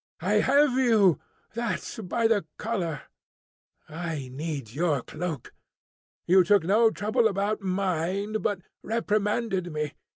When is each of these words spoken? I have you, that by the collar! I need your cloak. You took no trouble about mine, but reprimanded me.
I 0.21 0.39
have 0.39 0.79
you, 0.79 1.19
that 1.53 1.99
by 2.05 2.25
the 2.27 2.45
collar! 2.57 3.03
I 3.87 4.29
need 4.33 4.71
your 4.73 5.03
cloak. 5.03 5.53
You 6.25 6.43
took 6.43 6.63
no 6.63 6.89
trouble 6.89 7.27
about 7.27 7.61
mine, 7.61 8.37
but 8.41 8.61
reprimanded 8.81 9.71
me. 9.71 9.93